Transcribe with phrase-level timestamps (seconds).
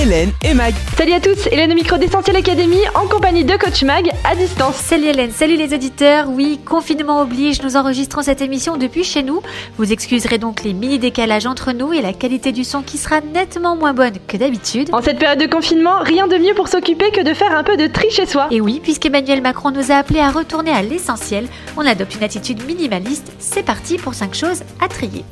[0.00, 0.74] Hélène et Mag.
[0.96, 4.76] Salut à tous, Hélène au micro d'Essentiel Academy en compagnie de Coach Mag à distance.
[4.76, 6.28] Salut Hélène, salut les auditeurs.
[6.28, 9.42] Oui, confinement oblige, nous enregistrons cette émission depuis chez nous.
[9.76, 13.20] Vous excuserez donc les mini décalages entre nous et la qualité du son qui sera
[13.20, 14.88] nettement moins bonne que d'habitude.
[14.92, 17.76] En cette période de confinement, rien de mieux pour s'occuper que de faire un peu
[17.76, 18.46] de tri chez soi.
[18.52, 22.64] Et oui, puisqu'Emmanuel Macron nous a appelés à retourner à l'essentiel, on adopte une attitude
[22.64, 23.32] minimaliste.
[23.40, 25.24] C'est parti pour 5 choses à trier.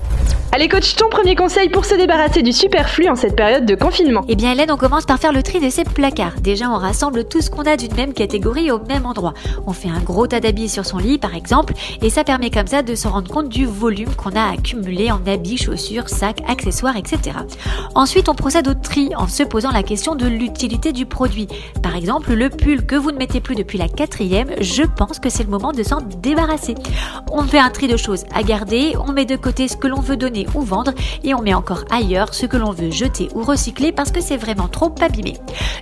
[0.53, 4.25] Allez coach, ton premier conseil pour se débarrasser du superflu en cette période de confinement.
[4.29, 6.41] Eh bien On commence par faire le tri de ses placards.
[6.41, 9.33] Déjà, on rassemble tout ce qu'on a d'une même catégorie au même endroit.
[9.67, 12.67] On fait un gros tas d'habits sur son lit, par exemple, et ça permet comme
[12.67, 16.97] ça de se rendre compte du volume qu'on a accumulé en habits, chaussures, sacs, accessoires,
[16.97, 17.37] etc.
[17.95, 21.49] Ensuite, on procède au tri en se posant la question de l'utilité du produit.
[21.83, 25.31] Par exemple, le pull que vous ne mettez plus depuis la quatrième, je pense que
[25.31, 26.75] c'est le moment de s'en débarrasser.
[27.31, 30.01] On fait un tri de choses à garder, on met de côté ce que l'on
[30.01, 30.93] veut donner ou vendre,
[31.23, 34.36] et on met encore ailleurs ce que l'on veut jeter ou recycler parce que c'est
[34.37, 35.35] vraiment trop abîmé.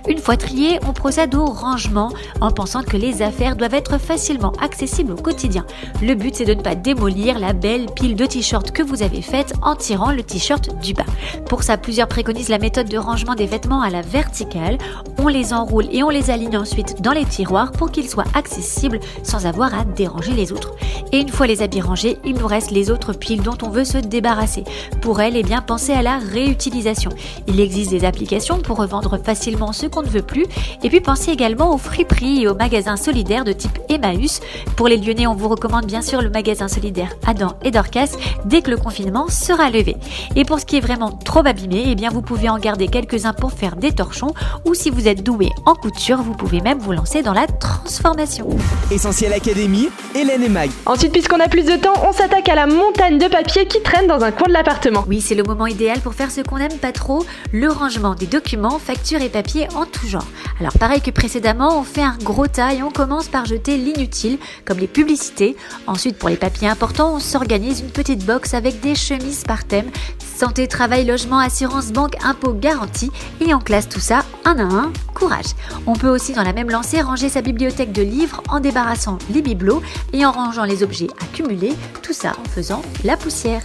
[0.07, 2.11] Une fois trié, on procède au rangement
[2.41, 5.65] en pensant que les affaires doivent être facilement accessibles au quotidien.
[6.01, 9.21] Le but c'est de ne pas démolir la belle pile de t-shirts que vous avez
[9.21, 11.05] faite en tirant le t-shirt du bas.
[11.47, 14.77] Pour ça, plusieurs préconisent la méthode de rangement des vêtements à la verticale.
[15.17, 18.99] On les enroule et on les aligne ensuite dans les tiroirs pour qu'ils soient accessibles
[19.23, 20.75] sans avoir à déranger les autres.
[21.11, 23.85] Et une fois les habits rangés, il nous reste les autres piles dont on veut
[23.85, 24.63] se débarrasser.
[25.01, 27.11] Pour elles, eh bien, pensez à la réutilisation.
[27.47, 30.45] Il existe des applications pour revendre facilement ce qu'on ne veut plus.
[30.83, 34.39] Et puis pensez également aux friperies et aux magasins solidaires de type Emmaüs.
[34.75, 38.15] Pour les Lyonnais, on vous recommande bien sûr le magasin solidaire Adam et Dorcas
[38.45, 39.97] dès que le confinement sera levé.
[40.35, 43.33] Et pour ce qui est vraiment trop abîmé, eh bien vous pouvez en garder quelques-uns
[43.33, 44.33] pour faire des torchons
[44.65, 48.47] ou si vous êtes doué en couture, vous pouvez même vous lancer dans la transformation.
[48.91, 49.89] Essentiel Académie.
[50.13, 50.69] Hélène et Mag.
[50.85, 54.07] Ensuite, puisqu'on a plus de temps, on s'attaque à la montagne de papier qui traîne
[54.07, 55.03] dans un coin de l'appartement.
[55.07, 58.27] Oui, c'est le moment idéal pour faire ce qu'on n'aime pas trop, le rangement des
[58.35, 60.27] documents, factures et papiers en tout genre.
[60.59, 64.39] Alors pareil que précédemment, on fait un gros tas et on commence par jeter l'inutile,
[64.65, 65.55] comme les publicités.
[65.87, 69.89] Ensuite, pour les papiers importants, on s'organise une petite box avec des chemises par thème,
[70.19, 74.91] santé, travail, logement, assurance, banque, impôts, garantie, et on classe tout ça un à un.
[75.13, 75.55] Courage.
[75.87, 79.41] On peut aussi dans la même lancée ranger sa bibliothèque de livres en débarrassant les
[79.41, 83.61] bibelots et en rangeant les objets accumulés, tout ça en faisant la poussière.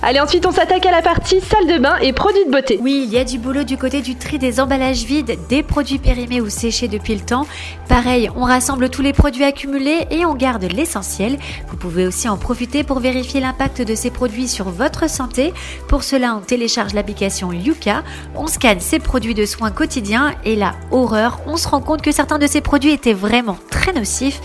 [0.00, 2.78] Allez, ensuite, on s'attaque à la partie salle de bain et produits de beauté.
[2.80, 5.98] Oui, il y a du boulot du côté du tri des emballages vides, des produits
[5.98, 7.48] périmés ou séchés depuis le temps.
[7.88, 11.36] Pareil, on rassemble tous les produits accumulés et on garde l'essentiel.
[11.66, 15.52] Vous pouvez aussi en profiter pour vérifier l'impact de ces produits sur votre santé.
[15.88, 18.04] Pour cela, on télécharge l'application Yuka,
[18.36, 22.12] on scanne ces produits de soins quotidiens et là, horreur, on se rend compte que
[22.12, 24.40] certains de ces produits étaient vraiment très nocifs.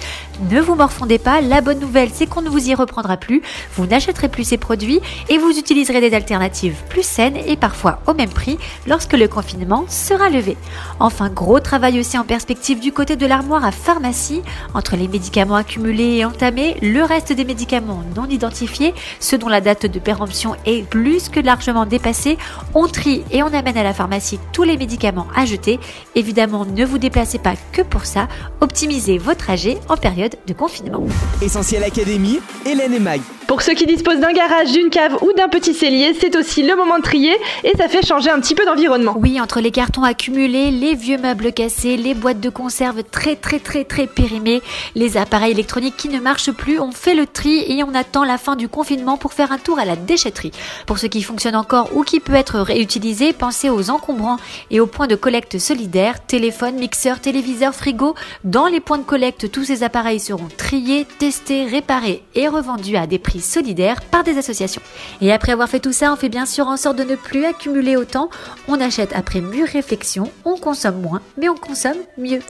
[0.50, 3.44] Ne vous morfondez pas, la bonne nouvelle c'est qu'on ne vous y reprendra plus,
[3.76, 5.00] vous n'achèterez plus ces produits
[5.30, 9.86] et vous utiliserez des alternatives plus saines et parfois au même prix lorsque le confinement
[9.88, 10.58] sera levé.
[11.00, 14.42] Enfin, gros travail aussi en perspective du côté de l'armoire à pharmacie,
[14.74, 19.62] entre les médicaments accumulés et entamés, le reste des médicaments non identifiés, ceux dont la
[19.62, 22.38] date de péremption est plus que largement dépassée,
[22.74, 25.80] on trie et on amène à la pharmacie tous les médicaments à jeter.
[26.16, 28.28] Évidemment, ne vous déplacez pas que pour ça,
[28.62, 31.04] optimisez vos trajets en période de confinement.
[31.42, 32.40] Essentiel Académie.
[32.66, 33.22] Hélène et Mag.
[33.48, 36.76] Pour ceux qui disposent d'un garage, d'une cave ou d'un petit cellier, c'est aussi le
[36.76, 39.16] moment de trier et ça fait changer un petit peu d'environnement.
[39.20, 43.60] Oui, entre les cartons accumulés, les vieux meubles cassés, les boîtes de conserve très très
[43.60, 44.62] très très périmées,
[44.96, 48.38] les appareils électroniques qui ne marchent plus, on fait le tri et on attend la
[48.38, 50.52] fin du confinement pour faire un tour à la déchetterie.
[50.86, 54.38] Pour ce qui fonctionne encore ou qui peut être réutilisé, pensez aux encombrants
[54.72, 58.16] et aux points de collecte solidaires, téléphone, mixeur, téléviseur, frigo.
[58.46, 63.06] Dans les points de collecte, tous ces appareils seront triés, testés, réparés et revendus à
[63.06, 64.82] des prix solidaires par des associations.
[65.22, 67.46] Et après avoir fait tout ça, on fait bien sûr en sorte de ne plus
[67.46, 68.30] accumuler autant.
[68.68, 72.42] On achète après mûre réflexion, on consomme moins, mais on consomme mieux.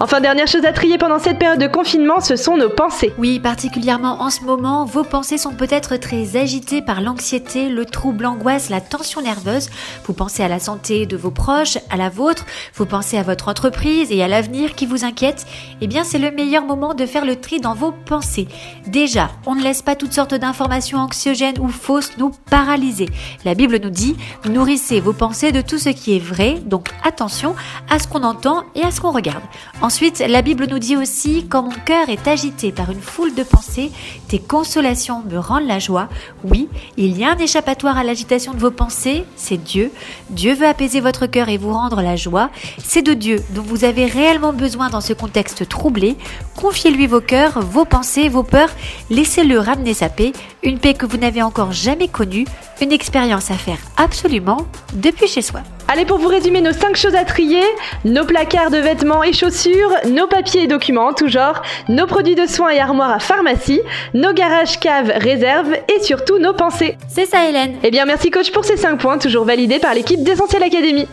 [0.00, 3.12] Enfin, dernière chose à trier pendant cette période de confinement, ce sont nos pensées.
[3.18, 8.22] Oui, particulièrement en ce moment, vos pensées sont peut-être très agitées par l'anxiété, le trouble,
[8.22, 9.70] l'angoisse, la tension nerveuse.
[10.04, 13.48] Vous pensez à la santé de vos proches, à la vôtre, vous pensez à votre
[13.48, 15.46] entreprise et à l'avenir qui vous inquiète.
[15.80, 18.46] Eh bien, c'est le meilleur moment de faire le tri dans vos pensées.
[18.86, 23.08] Déjà, on ne laisse pas toutes sortes d'informations anxiogènes ou fausses nous paralyser.
[23.44, 24.16] La Bible nous dit,
[24.48, 27.56] nourrissez vos pensées de tout ce qui est vrai, donc attention
[27.90, 29.42] à ce qu'on entend et à ce qu'on regarde.
[29.80, 33.42] Ensuite, la Bible nous dit aussi Quand mon cœur est agité par une foule de
[33.42, 33.92] pensées,
[34.28, 36.08] tes consolations me rendent la joie.
[36.44, 39.92] Oui, il y a un échappatoire à l'agitation de vos pensées, c'est Dieu.
[40.30, 42.50] Dieu veut apaiser votre cœur et vous rendre la joie.
[42.78, 46.16] C'est de Dieu dont vous avez réellement besoin dans ce contexte troublé.
[46.56, 48.70] Confiez-lui vos cœurs, vos pensées, vos peurs.
[49.10, 50.32] Laissez-le ramener sa paix,
[50.62, 52.46] une paix que vous n'avez encore jamais connue,
[52.80, 55.62] une expérience à faire absolument depuis chez soi.
[55.90, 57.62] Allez, pour vous résumer nos 5 choses à trier,
[58.04, 62.34] nos placards de vêtements et chaussures, nos papiers et documents en tout genre, nos produits
[62.34, 63.80] de soins et armoires à pharmacie,
[64.12, 66.98] nos garages, caves, réserves et surtout nos pensées.
[67.08, 67.76] C'est ça Hélène.
[67.82, 71.08] Eh bien merci coach pour ces 5 points, toujours validés par l'équipe d'Essentiel Academy.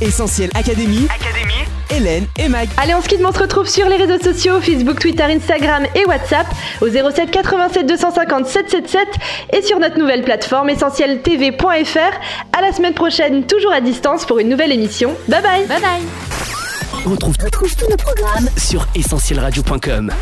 [0.00, 1.08] Essentiel Académie,
[1.92, 2.68] Hélène et Mag.
[2.76, 6.04] Allez, on se quitte, on se retrouve sur les réseaux sociaux, Facebook, Twitter, Instagram et
[6.06, 6.46] WhatsApp
[6.80, 9.08] au 07 87 250 777
[9.52, 12.56] et sur notre nouvelle plateforme essentieltv.fr.
[12.56, 15.14] À la semaine prochaine, toujours à distance pour une nouvelle émission.
[15.28, 16.02] Bye bye Bye bye.
[17.06, 20.12] On retrouve, tous nos programmes sur essentielradio.com.